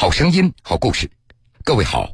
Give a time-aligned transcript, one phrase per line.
[0.00, 1.10] 好声音，好故事。
[1.62, 2.10] 各位好，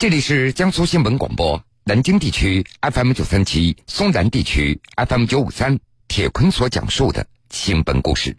[0.00, 5.78] 这里是江苏新闻广播南京地区 FM 九三七、松南地区 FM 九五三。
[6.08, 8.36] 铁坤所讲述的新闻故事。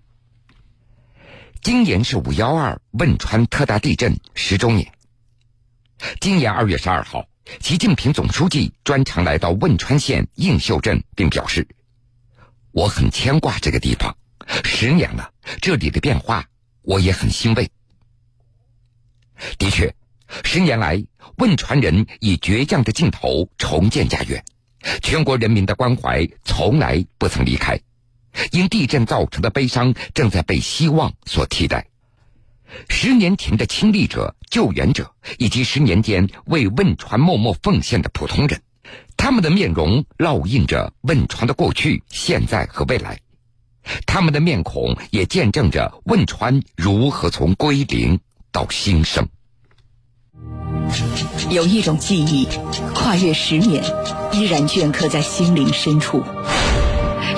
[1.62, 4.92] 今年是五幺二汶川特大地震十周年。
[6.20, 7.26] 今年二月十二号，
[7.62, 11.66] 习近平总书记专程来到汶川县映秀镇，并表示
[12.76, 14.18] ：“我很牵挂这个地方，
[14.66, 15.32] 十年了，
[15.62, 16.44] 这里的变化
[16.82, 17.72] 我也很欣慰。”
[19.58, 19.94] 的确，
[20.44, 21.04] 十年来，
[21.38, 24.44] 汶川人以倔强的劲头重建家园，
[25.02, 27.80] 全国人民的关怀从来不曾离开。
[28.52, 31.86] 因地震造成的悲伤正在被希望所替代。
[32.90, 38.60] 十年前的亲历者、救援者，以及十年间为汶川默默奉献的普通人，
[39.16, 43.20] 他们的面容烙印着汶川的过去、现在和未来。
[44.08, 48.20] 他们的面孔也见证着汶川如何从归零
[48.54, 49.28] 到兴盛。
[51.50, 52.48] 有一种记忆，
[52.94, 53.84] 跨越十年，
[54.32, 56.24] 依然镌刻在心灵深处；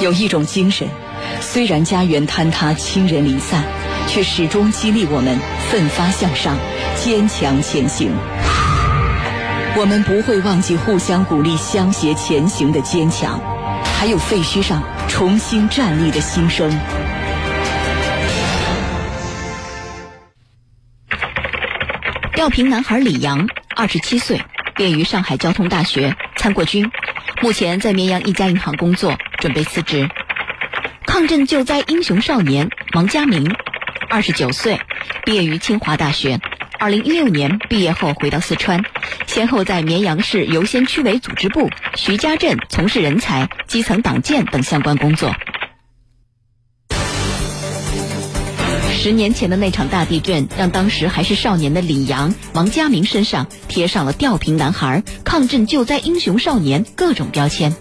[0.02, 0.88] 有一种精神，
[1.40, 3.64] 虽然家园坍塌、亲人离散，
[4.08, 5.40] 却始终激励我们
[5.72, 6.58] 奋发向上、
[7.02, 8.12] 坚强前行。
[9.78, 13.40] 我们不会忘记互相鼓励、相携前行的坚强，
[13.98, 16.70] 还有废墟上重新站立的心声。
[22.36, 23.48] 吊瓶男孩李阳，
[23.78, 24.42] 二十七岁，
[24.76, 26.92] 毕业于上海交通大学，参过军，
[27.42, 30.10] 目前在绵阳一家银行工作，准备辞职。
[31.06, 33.56] 抗震救灾英雄少年王家明，
[34.10, 34.82] 二十九岁，
[35.24, 36.42] 毕业于清华大学，
[36.78, 38.84] 二零一六年毕业后回到四川，
[39.28, 45.34] 先后在绵阳市游仙区委组织部、徐家镇从事人才、基层党建等相关工作。
[49.06, 57.76] 十年前的那场大地震，让当时还是少年的李阳、王家明身上贴上了“吊瓶男孩”“抗震救灾英雄少年”各种标签。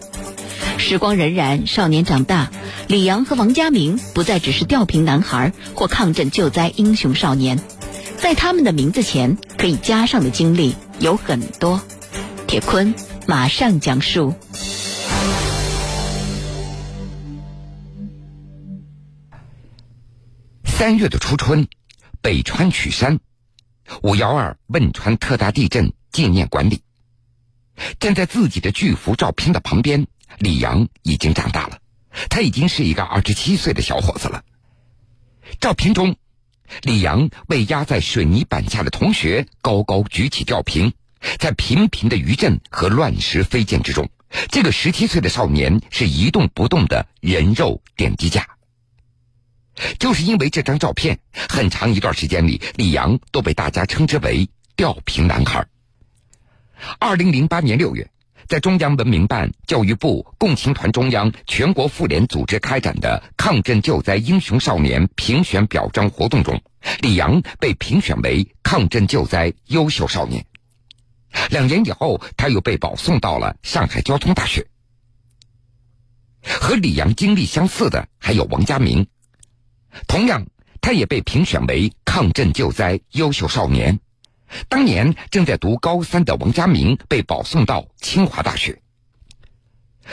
[0.76, 2.50] 时光荏苒，少年长大，
[2.88, 7.58] 李阳和王家明不再只是吊瓶男孩或抗震救灾英雄少年，
[8.18, 11.80] 在他们的名字前可以加上的经历有很多。
[12.46, 12.94] 铁坤
[13.26, 14.34] 马上讲述。
[20.76, 21.68] 三月的初春，
[22.20, 23.20] 北川曲山，
[24.02, 26.82] 五幺二汶川特大地震纪念馆里，
[28.00, 30.08] 站在自己的巨幅照片的旁边，
[30.38, 31.78] 李阳已经长大了，
[32.28, 34.42] 他已经是一个二十七岁的小伙子了。
[35.60, 36.16] 照片中，
[36.82, 40.92] 李阳为压在水泥板下的同学高高举起吊瓶，
[41.38, 44.10] 在频频的余震和乱石飞溅之中，
[44.48, 48.53] 这个十七岁的少年是一动不动的人肉点滴架。
[49.98, 51.18] 就是因为这张照片，
[51.48, 55.66] 很长一段时间里，李阳都被大家称之为“吊瓶男孩”。
[56.98, 58.08] 二零零八年六月，
[58.46, 66.62] 在中央文明办、教育部、共青团中央、全国妇联组织开展的抗震救灾英雄少年评选表彰活动中，
[67.00, 70.44] 李阳被评选为抗震救灾优秀少年。
[71.50, 74.66] 两年以后，他又被保送到了上海交通大学。
[76.42, 79.06] 和李阳经历相似的还有王家明。
[80.06, 80.46] 同样，
[80.80, 83.98] 他也被评选为抗震救灾优秀少年。
[84.68, 88.80] 当年正在读高三的王家明被保送到清华大学。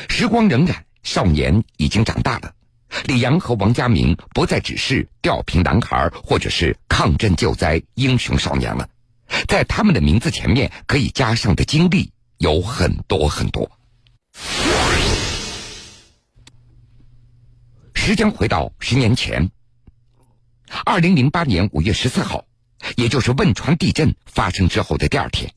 [0.08, 2.54] 时光荏苒，少年已经长大了。
[3.06, 8.88] 李阳和王家明不再只是吊瓶男孩或者是抗震救灾英雄少年了，
[9.48, 13.70] 在他们的名字前面可以加上的经历有很多很多。
[17.94, 19.50] 时间回到十年前。
[20.86, 22.46] 二零零八年五月十四号，
[22.96, 25.54] 也就是汶川地震发生之后的第二天，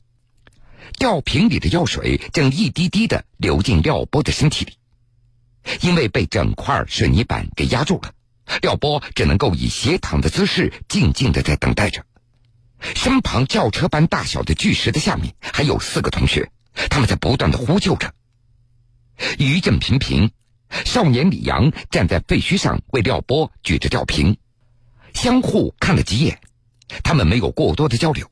[0.98, 4.75] 吊瓶里的药水正一滴滴的流进廖波的身体里。
[5.80, 8.12] 因为被整块水泥板给压住了，
[8.60, 12.05] 廖波只能够以斜躺的姿势静静的在等待着。
[12.94, 16.50] 身旁轿车般大小的巨石的下面还有四个同学，
[16.90, 18.12] 他们在不断的呼救着。
[19.38, 20.32] 余震频频，
[20.84, 24.37] 少年李阳站在废墟上为廖波举着吊瓶。
[25.14, 26.38] 相互看了几眼，
[27.02, 28.31] 他们没有过多的交流。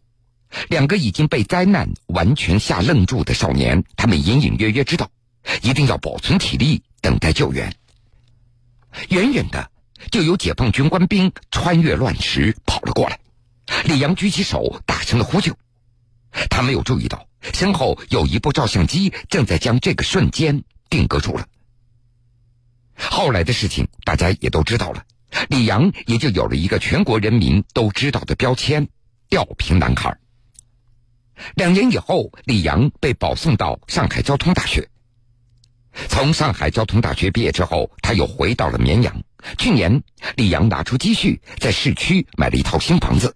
[0.69, 5.11] 两个已经被灾难完全吓愣住的少年，他们隐隐约约知道，
[5.63, 7.75] 一定要保存体力，等待救援。
[9.09, 9.71] 远远的，
[10.11, 13.19] 就有解放军官兵穿越乱石跑了过来。
[13.85, 15.57] 李阳举起手，大声的呼救。
[16.51, 21.47] 他没有注意到，身后有一部照相机正在将这个瞬间定格住了。
[22.95, 25.03] 后来的事情，大家也都知道了。
[25.49, 28.89] 李阳也就有了一个全国人民都知道的标签
[29.29, 30.17] 吊瓶男孩。
[31.55, 34.89] 两年以后，李阳被保送到上海交通大学。
[36.09, 39.23] 从上海交通大学毕业之后，他又回到了绵阳。
[39.59, 40.03] 去年，
[40.37, 43.35] 李阳拿出积蓄，在市区买了一套新房子，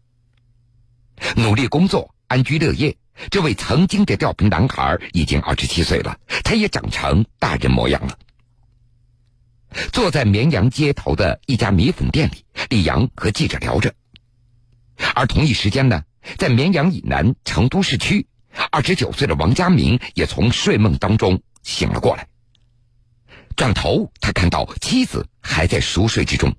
[1.36, 2.96] 努力工作，安居乐业。
[3.30, 8.18] 这位曾经的吊瓶男孩已经二十七岁了，他也长成大人模样了。
[9.92, 13.94] 坐在绵阳街头的一家米粉店里，李阳和记者聊着。
[15.14, 16.04] 而同一时间呢，
[16.38, 18.26] 在绵阳以南成都市区，
[18.70, 22.26] 二十九岁的王家明也从睡梦当中醒了过来。
[23.54, 26.54] 转头，他看到妻子还在熟睡之中，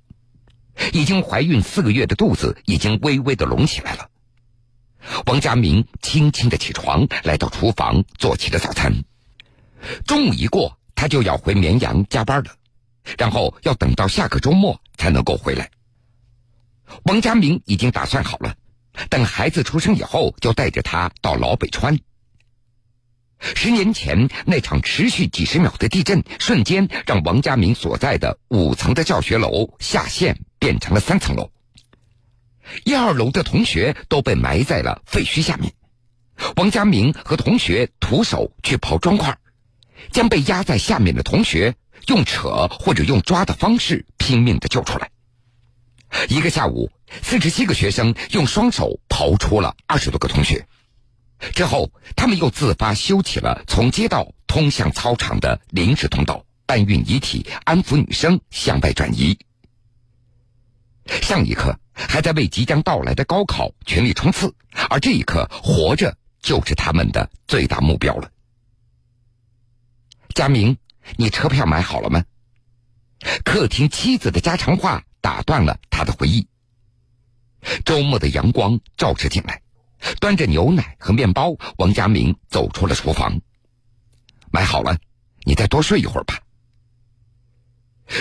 [0.93, 4.09] 已经怀孕四个月的肚子已经微微的隆起来了。
[5.25, 9.03] 王家明轻轻的起床，来到厨房做起了早餐。
[10.05, 12.51] 中午一过，他就要回绵阳加班了，
[13.17, 15.69] 然后要等到下个周末才能够回来。
[17.03, 18.55] 王家明已经打算好了，
[19.09, 21.99] 等孩子出生以后，就带着他到老北川。
[23.39, 31.51] 十年前那场持续几十秒的地震，瞬间让王家明所在的五层的教学楼下陷，变成了三层楼。
[32.83, 35.73] 一二楼的同学都被埋在了废墟下面。
[36.55, 39.37] 王家明和同学徒手去刨砖块，
[40.11, 41.75] 将被压在下面的同学
[42.07, 45.09] 用扯或者用抓的方式拼命的救出来。
[46.29, 46.89] 一个下午，
[47.21, 50.65] 四十七个学生用双手刨出了二十多个同学。
[51.53, 59.37] 之后，他们又自发修起了从街道通向操场的临时通道，搬运遗体，安抚女生，向外转移。
[61.21, 64.53] 上一刻还在为即将到来的高考全力冲刺，
[64.89, 68.31] 而这一刻活着就是他们的最大目标了。
[70.33, 70.77] 佳明，
[71.15, 72.23] 你车票买好了吗？
[73.43, 76.47] 客厅妻子的家常话打断了他的回忆。
[77.83, 79.61] 周末的阳光照射进来，
[80.19, 83.41] 端着牛奶和面包，王佳明走出了厨房。
[84.51, 84.97] 买好了，
[85.45, 86.39] 你再多睡一会儿吧。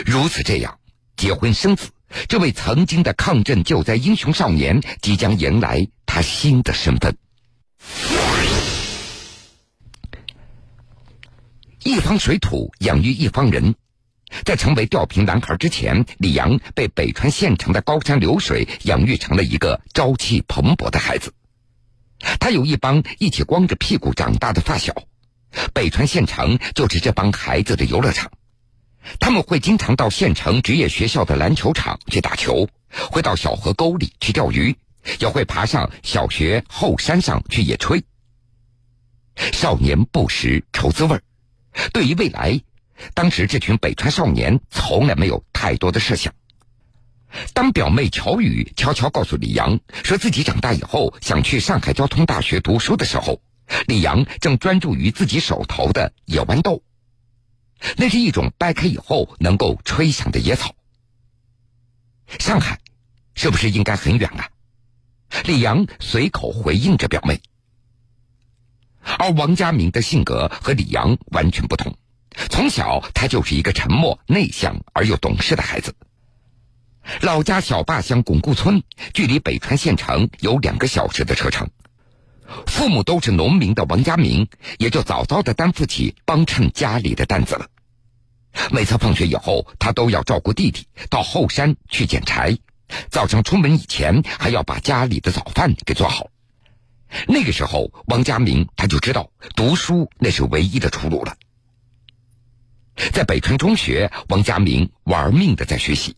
[0.06, 0.78] 如此这样，
[1.16, 1.90] 结婚生子。
[2.28, 7.16] 这位曾经的抗震救灾英雄少年，即将迎来他新的身份。
[11.86, 13.76] 一方水土养育一方人，
[14.44, 21.32] 在成为吊瓶男孩之前，李阳被北川县城的高山流水养育成了一个朝气蓬勃的孩子。
[22.40, 24.92] 他有一帮一起光着屁股长大的发小，
[25.72, 28.32] 北川县城就是这帮孩子的游乐场。
[29.20, 32.68] 他们会经常到县城职业学校的篮球场去打球，
[33.12, 34.74] 会到小河沟里去钓鱼，
[35.20, 38.02] 也会爬上小学后山上去野炊。
[39.52, 41.22] 少年不识愁滋味儿，
[41.92, 42.60] 对于未来，
[43.14, 46.32] 当时这群北川少年从来没有太多的设想。
[47.52, 53.40] 当表妹乔宇悄悄告诉李阳，说自己长大以后想去上海交通大学读书的时候，
[53.86, 56.82] 李阳正专注于自己手头的野豌豆。
[57.96, 60.74] 那是一种掰开以后能够吹响的野草。
[62.38, 62.78] 上海，
[63.34, 64.48] 是不是应该很远啊？
[65.44, 67.40] 李阳随口回应着表妹。
[69.18, 71.96] 而王家明的性格和李阳完全不同，
[72.50, 75.94] 从小他就是一个沉默、内向而又懂事的孩子。
[77.20, 78.82] 老家小坝乡巩固村，
[79.14, 81.70] 距离北川县城有两个小时的车程。
[82.66, 84.48] 父母都是农民的王家明，
[84.78, 87.66] 也就早早的担负起帮衬家里的担子了。
[88.70, 92.56] 每次放学以后，他都要照顾弟弟到后山去捡柴，
[93.10, 96.28] 早上出门以前还要把家里的早饭给做好。
[97.28, 101.36] 那个时候，王家明他就知道读书那是唯一的出路了。
[103.12, 106.16] 在北川中学，王家明玩命的在学习。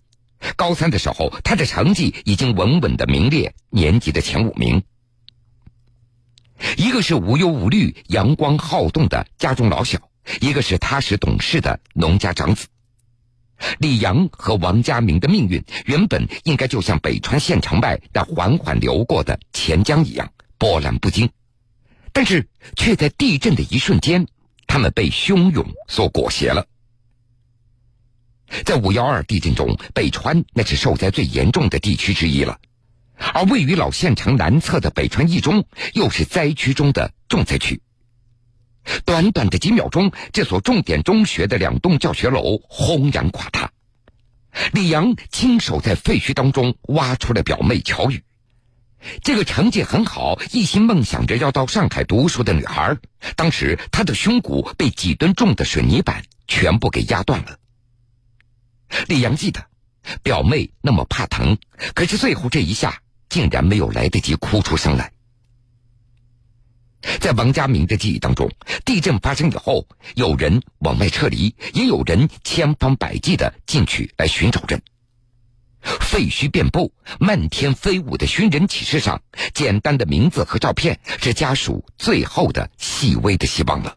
[0.56, 4.82] 高三的时候，他的成绩已经稳稳的名列年级的前五名。
[6.76, 9.98] 一个是无忧无虑、阳光好动的家中老小，
[10.40, 12.68] 一个是踏实懂事的农家长子。
[13.78, 21.30] 李阳和王家明的命运原本应该就像北川县城外那缓缓流过的钱江一样波澜不惊，
[22.12, 24.26] 但是却在地震的一瞬间，
[24.66, 26.66] 他们被汹涌所裹挟了。
[28.64, 32.58] 在五幺二地震中，北川那是受灾最严重的地区之一了。
[33.34, 37.82] 而位于老县城南侧的北川一中，又是灾区中的重灾区。
[39.04, 43.70] 短短的几秒钟，这所重点中学的两栋教学楼轰然垮塌。
[44.72, 48.24] 李阳亲手在废墟当中挖出了表妹乔宇，
[49.22, 52.96] 这个成绩很好、一心梦想着要到上海读书的女孩，
[53.36, 57.58] 当时她的胸骨被几吨重的水泥板全部给压断了。
[59.06, 59.64] 李阳记得，
[60.22, 61.58] 表妹那么怕疼，
[61.94, 63.00] 可是最后这一下。
[63.30, 65.12] 竟然没有来得及哭出声来。
[67.20, 68.50] 在王家明的记忆当中，
[68.86, 74.80] 地震发生以后，有人往外撤离，也有人千方百计的进去来寻找人。
[75.82, 79.22] 废墟遍布，漫天飞舞的寻人启事上，
[79.54, 83.96] 简单的名字和照片是家属最后的细微的希望了。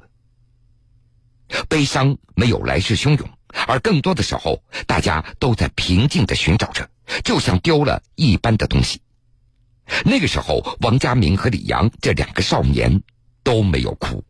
[1.68, 3.30] 悲伤没有来势汹涌，
[3.68, 6.88] 而更多的时候，大家都在平静的寻找着，
[7.24, 9.02] 就像丢了一般的东西。
[10.06, 13.02] 那个时候，王家明和李阳这两个少年
[13.44, 14.24] 都没有哭。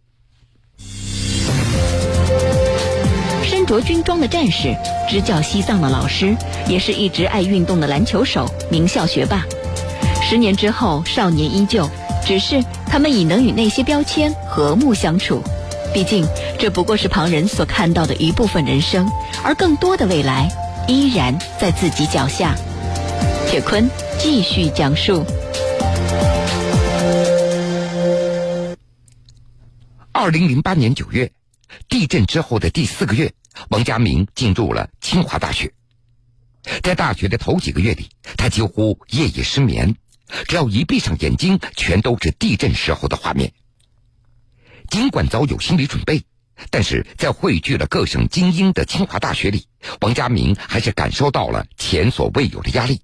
[3.72, 4.76] 着军装的战士，
[5.08, 6.36] 支教西藏的老师，
[6.68, 9.46] 也是一直爱运动的篮球手，名校学霸。
[10.22, 11.90] 十年之后，少年依旧，
[12.26, 15.42] 只是他们已能与那些标签和睦相处。
[15.94, 16.28] 毕竟，
[16.60, 19.10] 这不过是旁人所看到的一部分人生，
[19.42, 20.52] 而更多的未来
[20.86, 22.54] 依然在自己脚下。
[23.48, 25.24] 铁坤继续讲述。
[30.12, 31.32] 二零零八年九月，
[31.88, 33.34] 地震之后的第四个月，
[33.70, 35.74] 王家明进入了清华大学。
[36.84, 39.96] 在大学的头几个月里，他几乎夜夜失眠，
[40.48, 43.54] 只要一闭上眼睛，全都是地震时候的画面。
[44.90, 46.24] 尽管早有心理准备，
[46.70, 49.68] 但是在汇聚了各省精英的清华大学里，
[50.02, 53.02] 王家明还是感受到了前所未有的压力。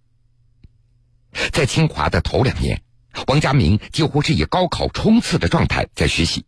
[1.51, 2.81] 在清华的头两年，
[3.27, 6.45] 王家明几乎是以高考冲刺的状态在学习。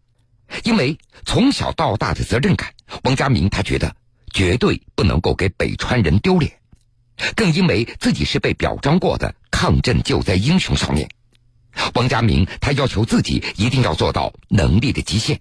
[0.63, 3.95] 因为从小到大的责任感，王家明他觉得
[4.33, 6.59] 绝对不能够给北川人丢脸，
[7.35, 11.09] 更因为自己是被表彰过的抗震救灾英雄少年，
[11.93, 15.39] 王家明他要求自己一定要做到能力的极限。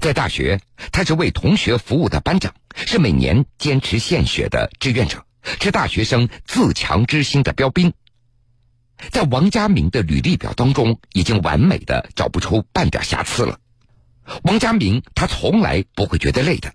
[0.00, 0.60] 在大学，
[0.92, 5.26] 他是为同学服务的班长，是每年坚持献血的志愿者，
[5.60, 7.92] 是大学生自强之心的标兵。
[9.10, 13.58] 在王家明的履历表当中，已经完美的找不出半点瑕疵了。
[14.44, 16.72] 王家明他从来不会觉得累的，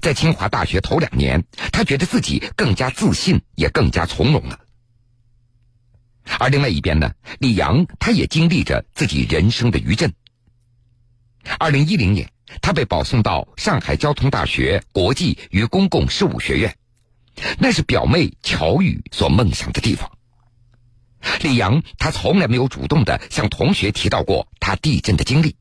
[0.00, 4.58] 在清华大学头两年，他觉得自己更加自信，也更加从容了。
[6.38, 10.12] 而另外一边呢，李阳他也经历着自己人生的余震。
[11.58, 12.30] 二零一零年，
[12.62, 16.76] 他被保送到上海交通大学国际与公共事务学院，
[17.58, 20.10] 那是表妹乔宇所梦想的地方。
[21.40, 25.56] 李阳，他从来没有主动的向同学提到过他地震的经历，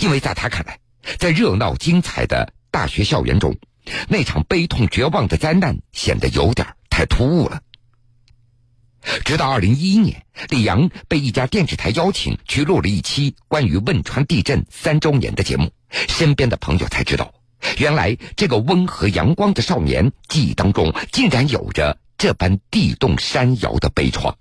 [0.00, 0.78] 因为在他看来，
[1.18, 3.56] 在热闹精彩的大学校园中，
[4.08, 7.60] 那场悲痛绝望的灾难显得有点太突兀了。
[9.24, 15.72] 直到二零一一年，李阳被一家电视台邀请去录了一期关于汶川地震三周年的节目，
[16.08, 17.32] 身边的朋友才知道，
[17.78, 24.34] 原来这个温和阳光的少年记忆当中，竟然有着这般地动山摇的悲怆。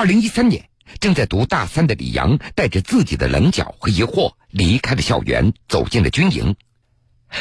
[0.00, 0.66] 二零一三年，
[0.98, 6.56] 正在读大三的李阳带着自己的棱角和疑惑离开了校园，走进了军营。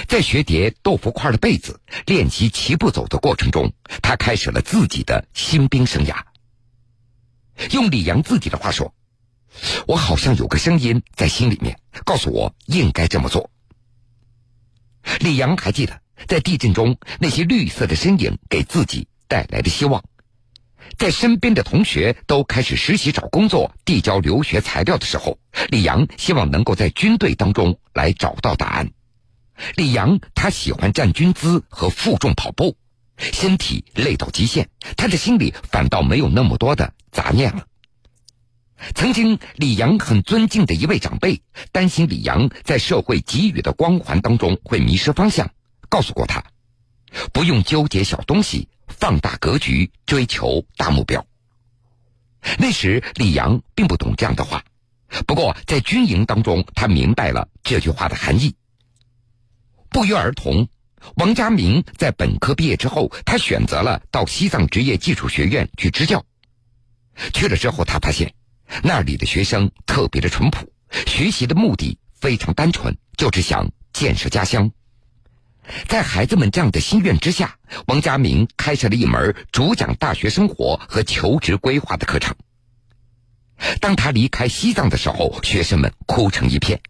[0.09, 6.17] 在学叠豆腐块的被子、练习齐步走的过程中，他开始了自己的新兵生涯。
[7.71, 8.93] 用李阳自己的话说
[9.87, 13.49] ：“我好像有个声音在心里面告诉我应该这么做。”
[15.21, 19.07] 李阳还记得，在地震中那些绿色的身影给自己。
[19.29, 20.03] 带来的希望，
[20.97, 28.91] 在身边的同学都开始实习、找工作、递交留学材料的时候，李阳希望能够在军队当中来找到答案。
[29.75, 32.75] 李阳他喜欢站军姿和负重跑步，
[33.17, 37.65] 身体累到极限，他的心里反倒没有那么多的杂念了。
[38.95, 41.41] 曾经，李阳很尊敬的一位长辈
[41.73, 45.51] 担心李阳在社会给予的光环当中会迷失方向，
[45.89, 46.45] 告诉过他，
[47.33, 48.69] 不用纠结小东西。
[48.89, 51.25] 放大格局，追求大目标。
[52.57, 54.63] 那时李阳并不懂这样的话，
[55.27, 58.55] 不过在军营当中，他明白了这句话的含义。
[59.89, 60.67] 不约而同，
[61.15, 66.23] 王家明在本科毕业之后，他选择了到西藏职业技术学院去支教。
[67.33, 68.33] 去了之后，他发现
[68.83, 70.71] 那里的学生特别的淳朴，
[71.07, 74.71] 学习的目的非常单纯，就是想建设家乡。
[75.87, 77.57] 在孩子们这样的心愿之下，
[77.87, 82.35] 王家明开设了一门主讲大学生活和求职规划的课程。
[83.79, 86.81] 当他离开西藏的时候，学生们哭成一片。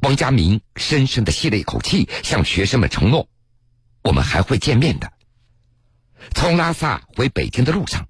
[0.00, 3.28] 王家明深深的吸了一口气，向学生们承诺
[4.02, 5.12] ：“我们还会见面的。”
[6.34, 8.08] 从拉萨回北京的路上，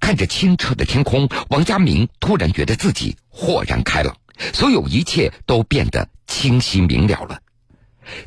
[0.00, 4.14] 看着清澈的天空，王家明突然觉得自己豁然开朗，
[4.52, 7.40] 所有一切都变得清晰明了了。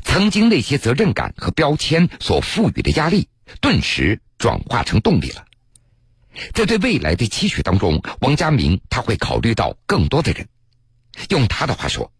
[0.02, 3.28] 曾经那些责任感和标签所赋予的压力，
[3.60, 5.44] 顿时转化成动力了。
[6.54, 10.48] 在对未来的期许当中，王家明他会考虑到更多的人。
[11.30, 12.12] 用他的话说：“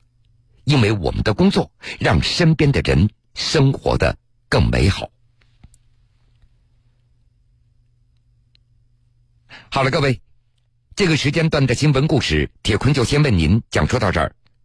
[0.65, 5.11] 因为我们的工作让身边的人生活的更美好。”
[9.71, 10.21] 好了，各位，
[10.97, 14.35] 这个时间段的新闻故事，铁坤就先为您讲述到这儿。